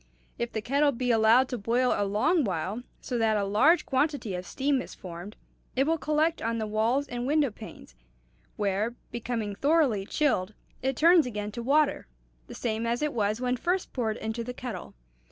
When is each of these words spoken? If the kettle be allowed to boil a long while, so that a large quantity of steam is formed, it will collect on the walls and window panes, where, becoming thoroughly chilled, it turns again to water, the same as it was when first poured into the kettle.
If 0.39 0.51
the 0.51 0.63
kettle 0.63 0.91
be 0.91 1.11
allowed 1.11 1.47
to 1.49 1.59
boil 1.59 1.93
a 1.95 2.05
long 2.07 2.43
while, 2.43 2.81
so 3.01 3.19
that 3.19 3.37
a 3.37 3.43
large 3.43 3.85
quantity 3.85 4.33
of 4.33 4.47
steam 4.47 4.81
is 4.81 4.95
formed, 4.95 5.35
it 5.75 5.83
will 5.85 5.99
collect 5.99 6.41
on 6.41 6.57
the 6.57 6.65
walls 6.65 7.07
and 7.07 7.27
window 7.27 7.51
panes, 7.51 7.93
where, 8.55 8.95
becoming 9.11 9.53
thoroughly 9.53 10.07
chilled, 10.07 10.55
it 10.81 10.95
turns 10.97 11.27
again 11.27 11.51
to 11.51 11.61
water, 11.61 12.07
the 12.47 12.55
same 12.55 12.87
as 12.87 13.03
it 13.03 13.13
was 13.13 13.39
when 13.39 13.57
first 13.57 13.93
poured 13.93 14.17
into 14.17 14.43
the 14.43 14.55
kettle. 14.55 14.95